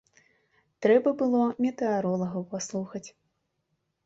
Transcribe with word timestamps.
Трэба 0.85 1.13
было 1.19 1.41
метэаролагаў 1.67 2.43
паслухаць. 2.55 3.05